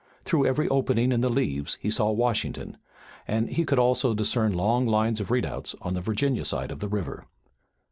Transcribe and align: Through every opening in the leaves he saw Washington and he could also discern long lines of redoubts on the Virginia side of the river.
Through 0.25 0.47
every 0.47 0.67
opening 0.67 1.11
in 1.11 1.21
the 1.21 1.29
leaves 1.29 1.77
he 1.79 1.91
saw 1.91 2.09
Washington 2.09 2.75
and 3.27 3.51
he 3.51 3.63
could 3.65 3.77
also 3.77 4.15
discern 4.15 4.51
long 4.57 4.87
lines 4.87 5.19
of 5.19 5.29
redoubts 5.29 5.75
on 5.79 5.93
the 5.93 6.01
Virginia 6.01 6.43
side 6.43 6.71
of 6.71 6.79
the 6.79 6.89
river. 6.89 7.27